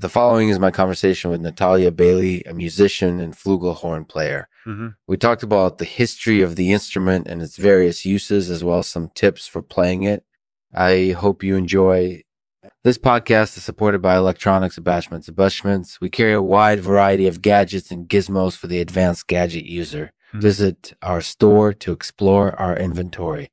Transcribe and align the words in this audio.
The 0.00 0.08
following 0.08 0.48
is 0.48 0.58
my 0.58 0.70
conversation 0.70 1.30
with 1.30 1.42
Natalya 1.42 1.90
Bailey, 1.90 2.42
a 2.44 2.54
musician 2.54 3.20
and 3.20 3.34
flugelhorn 3.34 4.08
player. 4.08 4.48
Mm-hmm. 4.66 4.88
We 5.06 5.18
talked 5.18 5.42
about 5.42 5.76
the 5.76 5.84
history 5.84 6.40
of 6.40 6.56
the 6.56 6.72
instrument 6.72 7.26
and 7.26 7.42
its 7.42 7.58
various 7.58 8.06
uses, 8.06 8.48
as 8.48 8.64
well 8.64 8.78
as 8.78 8.86
some 8.86 9.10
tips 9.14 9.46
for 9.46 9.60
playing 9.60 10.04
it. 10.04 10.24
I 10.74 11.14
hope 11.18 11.42
you 11.42 11.54
enjoy. 11.54 12.22
This 12.82 12.96
podcast 12.96 13.58
is 13.58 13.64
supported 13.64 14.00
by 14.00 14.16
Electronics 14.16 14.78
Abashments. 14.78 15.28
Abashments, 15.28 16.00
we 16.00 16.08
carry 16.08 16.32
a 16.32 16.40
wide 16.40 16.80
variety 16.80 17.26
of 17.26 17.42
gadgets 17.42 17.90
and 17.90 18.08
gizmos 18.08 18.56
for 18.56 18.68
the 18.68 18.80
advanced 18.80 19.26
gadget 19.26 19.66
user. 19.66 20.12
Mhm. 20.32 20.40
Visit 20.40 20.94
our 21.02 21.20
store 21.20 21.74
to 21.74 21.92
explore 21.92 22.58
our 22.58 22.74
inventory. 22.74 23.50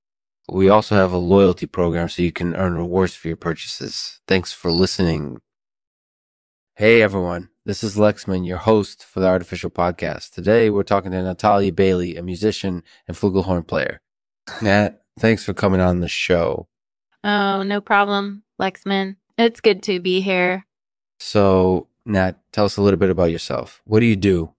We 0.47 0.69
also 0.69 0.95
have 0.95 1.11
a 1.11 1.17
loyalty 1.17 1.65
program 1.65 2.07
so 2.07 2.21
you 2.21 2.31
can 2.31 2.55
earn 2.55 2.77
rewards 2.77 3.15
for 3.15 3.27
your 3.27 3.35
purchases. 3.35 4.21
Thanks 4.29 4.53
for 4.53 4.71
listening. 4.71 5.41
Hey 6.79 7.01
everyone, 7.01 7.49
this 7.65 7.83
is 7.83 7.95
Lexman, 7.95 8.45
your 8.45 8.59
host 8.59 9.03
for 9.03 9.19
the 9.19 9.25
Artificial 9.25 9.71
Podcast. 9.71 10.35
Today 10.35 10.69
we're 10.69 10.83
talking 10.83 11.09
to 11.11 11.23
Natalya 11.23 11.71
Bailey, 11.71 12.15
a 12.15 12.21
musician 12.21 12.83
and 13.07 13.17
flugelhorn 13.17 13.65
player. 13.65 13.99
Nat, 14.61 15.01
thanks 15.17 15.43
for 15.43 15.55
coming 15.55 15.81
on 15.81 16.01
the 16.01 16.07
show. 16.07 16.67
Oh, 17.23 17.63
no 17.63 17.81
problem, 17.81 18.43
Lexman. 18.61 19.15
It's 19.39 19.59
good 19.59 19.81
to 19.83 19.99
be 19.99 20.21
here. 20.21 20.67
So, 21.19 21.87
Nat, 22.05 22.33
tell 22.51 22.65
us 22.65 22.77
a 22.77 22.83
little 22.83 22.99
bit 22.99 23.09
about 23.09 23.31
yourself. 23.31 23.81
What 23.85 24.01
do 24.01 24.05
you 24.05 24.15
do? 24.15 24.53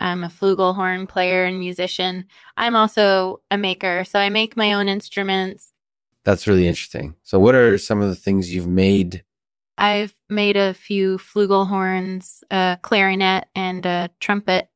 I'm 0.00 0.24
a 0.24 0.28
flugelhorn 0.30 1.08
player 1.08 1.44
and 1.44 1.60
musician. 1.60 2.24
I'm 2.56 2.74
also 2.74 3.40
a 3.52 3.56
maker, 3.56 4.02
so 4.02 4.18
I 4.18 4.30
make 4.30 4.56
my 4.56 4.72
own 4.72 4.88
instruments. 4.88 5.72
That's 6.24 6.48
really 6.48 6.66
interesting. 6.66 7.14
So, 7.22 7.38
what 7.38 7.54
are 7.54 7.78
some 7.78 8.02
of 8.02 8.08
the 8.08 8.16
things 8.16 8.52
you've 8.52 8.66
made? 8.66 9.22
I've 9.82 10.14
made 10.28 10.56
a 10.56 10.74
few 10.74 11.18
flugelhorns, 11.18 12.44
a 12.52 12.78
clarinet, 12.82 13.48
and 13.56 13.84
a 13.84 14.10
trumpet. 14.20 14.68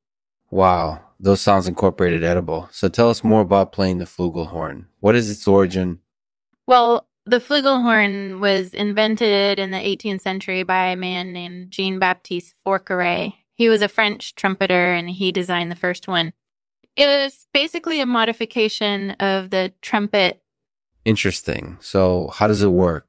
Wow, 0.51 1.01
those 1.21 1.41
sounds 1.41 1.69
incorporated 1.69 2.25
edible. 2.25 2.69
So, 2.73 2.89
tell 2.89 3.09
us 3.09 3.23
more 3.23 3.41
about 3.41 3.71
playing 3.71 3.99
the 3.99 4.05
flugelhorn. 4.05 4.87
What 4.99 5.15
is 5.15 5.31
its 5.31 5.47
origin? 5.47 6.01
Well, 6.67 7.07
the 7.25 7.39
flugelhorn 7.39 8.41
was 8.41 8.75
invented 8.75 9.61
in 9.61 9.71
the 9.71 9.79
18th 9.79 10.23
century 10.23 10.65
by 10.65 10.87
a 10.87 10.97
man 10.97 11.33
named 11.33 11.71
Jean 11.71 12.01
Baptiste 12.01 12.57
Forqueray. 12.67 13.35
He 13.55 13.69
was 13.69 13.83
a 13.83 13.89
French 13.89 14.35
trumpeter 14.35 14.93
and 14.93 15.09
he 15.09 15.31
designed 15.31 15.71
the 15.71 15.77
first 15.77 16.09
one. 16.09 16.33
It 16.97 17.07
was 17.07 17.47
basically 17.55 18.01
a 18.01 18.07
modification 18.07 19.13
of 19.13 19.51
the 19.51 19.73
trumpet 19.83 20.43
Interesting. 21.07 21.79
So, 21.81 22.33
how 22.35 22.49
does 22.49 22.63
it 22.65 22.73
work? 22.73 23.07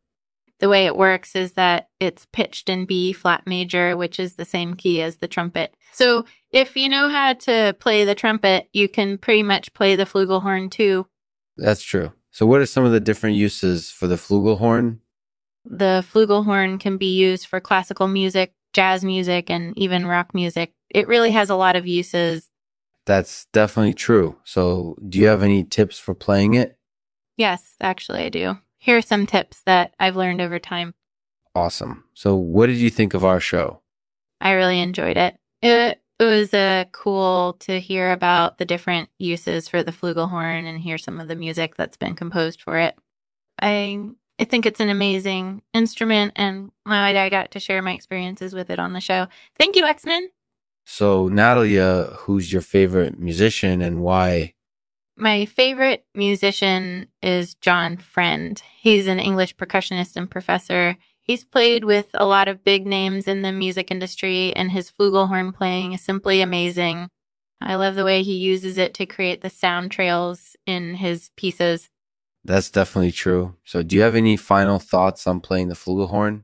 The 0.59 0.69
way 0.69 0.85
it 0.85 0.97
works 0.97 1.35
is 1.35 1.53
that 1.53 1.89
it's 1.99 2.27
pitched 2.31 2.69
in 2.69 2.85
B 2.85 3.13
flat 3.13 3.45
major, 3.45 3.95
which 3.95 4.19
is 4.19 4.35
the 4.35 4.45
same 4.45 4.73
key 4.73 5.01
as 5.01 5.17
the 5.17 5.27
trumpet. 5.27 5.75
So 5.93 6.25
if 6.51 6.75
you 6.75 6.89
know 6.89 7.09
how 7.09 7.33
to 7.33 7.75
play 7.79 8.05
the 8.05 8.15
trumpet, 8.15 8.69
you 8.73 8.87
can 8.89 9.17
pretty 9.17 9.43
much 9.43 9.73
play 9.73 9.95
the 9.95 10.05
flugelhorn 10.05 10.71
too. 10.71 11.07
That's 11.57 11.81
true. 11.81 12.13
So, 12.31 12.45
what 12.45 12.61
are 12.61 12.65
some 12.67 12.85
of 12.85 12.91
the 12.91 12.99
different 12.99 13.35
uses 13.35 13.89
for 13.89 14.05
the 14.05 14.15
flugelhorn? 14.15 14.99
The 15.65 16.05
flugelhorn 16.13 16.79
can 16.79 16.97
be 16.97 17.17
used 17.17 17.47
for 17.47 17.59
classical 17.59 18.07
music, 18.07 18.53
jazz 18.73 19.03
music, 19.03 19.49
and 19.49 19.77
even 19.77 20.05
rock 20.05 20.33
music. 20.33 20.73
It 20.89 21.07
really 21.07 21.31
has 21.31 21.49
a 21.49 21.55
lot 21.55 21.75
of 21.75 21.87
uses. 21.87 22.49
That's 23.05 23.47
definitely 23.53 23.95
true. 23.95 24.37
So, 24.43 24.95
do 25.07 25.17
you 25.17 25.27
have 25.27 25.41
any 25.41 25.63
tips 25.63 25.97
for 25.97 26.13
playing 26.13 26.53
it? 26.53 26.77
Yes, 27.37 27.75
actually, 27.81 28.25
I 28.25 28.29
do. 28.29 28.57
Here 28.77 28.97
are 28.97 29.01
some 29.01 29.25
tips 29.25 29.61
that 29.65 29.93
I've 29.99 30.15
learned 30.15 30.41
over 30.41 30.59
time. 30.59 30.93
Awesome. 31.55 32.05
So, 32.13 32.35
what 32.35 32.67
did 32.67 32.77
you 32.77 32.89
think 32.89 33.13
of 33.13 33.25
our 33.25 33.39
show? 33.39 33.81
I 34.39 34.51
really 34.51 34.79
enjoyed 34.79 35.17
it. 35.17 35.37
It, 35.61 36.01
it 36.19 36.23
was 36.23 36.53
uh, 36.53 36.85
cool 36.91 37.53
to 37.61 37.79
hear 37.79 38.11
about 38.11 38.57
the 38.57 38.65
different 38.65 39.09
uses 39.17 39.67
for 39.67 39.83
the 39.83 39.91
flugelhorn 39.91 40.65
and 40.65 40.79
hear 40.79 40.97
some 40.97 41.19
of 41.19 41.27
the 41.27 41.35
music 41.35 41.75
that's 41.75 41.97
been 41.97 42.15
composed 42.15 42.61
for 42.61 42.77
it. 42.77 42.95
I 43.59 44.09
I 44.39 44.43
think 44.43 44.65
it's 44.67 44.79
an 44.79 44.89
amazing 44.89 45.63
instrument, 45.73 46.33
and 46.35 46.71
I, 46.85 47.17
I 47.17 47.29
got 47.29 47.51
to 47.51 47.59
share 47.59 47.81
my 47.81 47.93
experiences 47.93 48.53
with 48.53 48.69
it 48.69 48.77
on 48.77 48.93
the 48.93 49.01
show. 49.01 49.27
Thank 49.57 49.75
you, 49.75 49.85
X 49.85 50.05
Men. 50.05 50.29
So, 50.85 51.27
Natalya, 51.27 52.15
who's 52.19 52.53
your 52.53 52.61
favorite 52.61 53.19
musician 53.19 53.81
and 53.81 54.01
why? 54.01 54.53
My 55.19 55.45
favorite 55.45 56.05
musician 56.13 57.07
is 57.23 57.55
John 57.55 57.97
Friend. 57.97 58.61
He's 58.79 59.07
an 59.07 59.19
English 59.19 59.55
percussionist 59.55 60.15
and 60.15 60.29
professor. 60.29 60.95
He's 61.23 61.43
played 61.43 61.83
with 61.83 62.09
a 62.13 62.25
lot 62.25 62.47
of 62.47 62.63
big 62.63 62.85
names 62.85 63.27
in 63.27 63.41
the 63.41 63.51
music 63.51 63.89
industry, 63.89 64.55
and 64.55 64.71
his 64.71 64.91
flugelhorn 64.91 65.55
playing 65.55 65.93
is 65.93 66.01
simply 66.01 66.39
amazing. 66.39 67.09
I 67.59 67.73
love 67.75 67.95
the 67.95 68.05
way 68.05 68.21
he 68.21 68.35
uses 68.35 68.77
it 68.77 68.93
to 68.93 69.07
create 69.07 69.41
the 69.41 69.49
sound 69.49 69.91
trails 69.91 70.55
in 70.67 70.93
his 70.93 71.31
pieces. 71.35 71.89
That's 72.43 72.69
definitely 72.69 73.11
true. 73.11 73.55
So, 73.65 73.81
do 73.81 73.95
you 73.95 74.03
have 74.03 74.15
any 74.15 74.37
final 74.37 74.77
thoughts 74.77 75.25
on 75.25 75.41
playing 75.41 75.69
the 75.69 75.75
flugelhorn? 75.75 76.43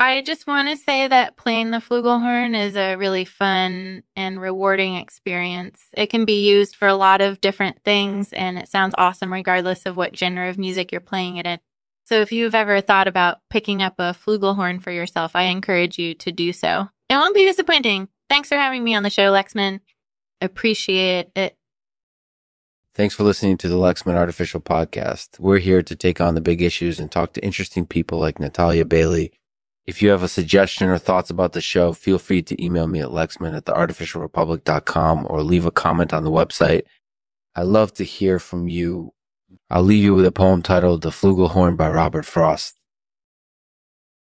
I 0.00 0.22
just 0.22 0.46
want 0.46 0.68
to 0.68 0.76
say 0.76 1.08
that 1.08 1.36
playing 1.36 1.72
the 1.72 1.78
flugelhorn 1.78 2.56
is 2.56 2.76
a 2.76 2.94
really 2.94 3.24
fun 3.24 4.04
and 4.14 4.40
rewarding 4.40 4.94
experience. 4.94 5.88
It 5.92 6.06
can 6.06 6.24
be 6.24 6.48
used 6.48 6.76
for 6.76 6.86
a 6.86 6.94
lot 6.94 7.20
of 7.20 7.40
different 7.40 7.82
things, 7.82 8.32
and 8.32 8.56
it 8.58 8.68
sounds 8.68 8.94
awesome 8.96 9.32
regardless 9.32 9.86
of 9.86 9.96
what 9.96 10.16
genre 10.16 10.48
of 10.48 10.56
music 10.56 10.92
you're 10.92 11.00
playing 11.00 11.38
it 11.38 11.46
in. 11.46 11.58
So, 12.04 12.20
if 12.20 12.30
you've 12.30 12.54
ever 12.54 12.80
thought 12.80 13.08
about 13.08 13.38
picking 13.50 13.82
up 13.82 13.94
a 13.98 14.14
flugelhorn 14.14 14.80
for 14.80 14.92
yourself, 14.92 15.32
I 15.34 15.44
encourage 15.44 15.98
you 15.98 16.14
to 16.14 16.30
do 16.30 16.52
so. 16.52 16.88
It 17.10 17.16
won't 17.16 17.34
be 17.34 17.44
disappointing. 17.44 18.08
Thanks 18.30 18.48
for 18.48 18.56
having 18.56 18.84
me 18.84 18.94
on 18.94 19.02
the 19.02 19.10
show, 19.10 19.32
Lexman. 19.32 19.80
Appreciate 20.40 21.30
it. 21.34 21.56
Thanks 22.94 23.16
for 23.16 23.24
listening 23.24 23.58
to 23.58 23.68
the 23.68 23.76
Lexman 23.76 24.14
Artificial 24.14 24.60
Podcast. 24.60 25.40
We're 25.40 25.58
here 25.58 25.82
to 25.82 25.96
take 25.96 26.20
on 26.20 26.36
the 26.36 26.40
big 26.40 26.62
issues 26.62 27.00
and 27.00 27.10
talk 27.10 27.32
to 27.32 27.44
interesting 27.44 27.84
people 27.84 28.20
like 28.20 28.38
Natalya 28.38 28.84
Bailey. 28.84 29.32
If 29.88 30.02
you 30.02 30.10
have 30.10 30.22
a 30.22 30.28
suggestion 30.28 30.90
or 30.90 30.98
thoughts 30.98 31.30
about 31.30 31.54
the 31.54 31.62
show, 31.62 31.94
feel 31.94 32.18
free 32.18 32.42
to 32.42 32.62
email 32.62 32.86
me 32.86 33.00
at 33.00 33.08
lexman 33.08 33.56
at 33.56 33.64
theartificialrepublic.com 33.64 35.26
or 35.30 35.42
leave 35.42 35.64
a 35.64 35.70
comment 35.70 36.12
on 36.12 36.24
the 36.24 36.30
website. 36.30 36.82
I 37.56 37.62
love 37.62 37.94
to 37.94 38.04
hear 38.04 38.38
from 38.38 38.68
you. 38.68 39.14
I'll 39.70 39.82
leave 39.82 40.04
you 40.04 40.14
with 40.14 40.26
a 40.26 40.30
poem 40.30 40.60
titled 40.60 41.00
The 41.00 41.08
Flugelhorn 41.08 41.78
by 41.78 41.88
Robert 41.88 42.26
Frost. 42.26 42.78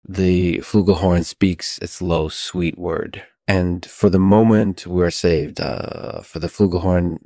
The 0.08 0.60
flugelhorn 0.60 1.26
speaks 1.26 1.80
its 1.80 2.02
low, 2.02 2.30
sweet 2.30 2.78
word. 2.78 3.24
And 3.46 3.86
for 3.86 4.10
the 4.10 4.20
moment, 4.20 4.88
we're 4.88 5.12
saved. 5.12 5.60
Uh, 5.60 6.22
for 6.22 6.40
the 6.40 6.48
flugelhorn 6.48 7.18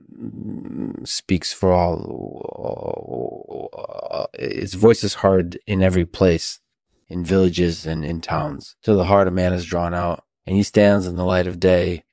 speaks 1.07 1.53
for 1.53 1.71
all. 1.71 3.69
Uh, 4.09 4.25
its 4.33 4.73
voice 4.73 5.03
is 5.03 5.13
heard 5.15 5.59
in 5.67 5.83
every 5.83 6.07
place, 6.07 6.59
in 7.11 7.25
villages 7.25 7.85
and 7.85 8.05
in 8.05 8.21
towns, 8.21 8.75
till 8.83 8.97
the 8.97 9.05
heart 9.05 9.27
of 9.27 9.33
man 9.33 9.53
is 9.53 9.65
drawn 9.65 9.93
out, 9.93 10.23
and 10.45 10.55
he 10.55 10.63
stands 10.63 11.05
in 11.05 11.15
the 11.15 11.25
light 11.25 11.47
of 11.47 11.59
day, 11.59 12.03